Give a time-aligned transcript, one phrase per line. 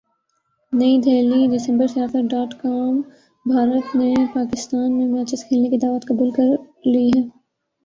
[0.73, 2.95] نئی دہلی دسمبر Siasat dot com
[3.45, 6.49] Bharat نے پاکستان میں میچز کھیلنے کی دعوت قبول کر
[6.85, 7.21] لی ہے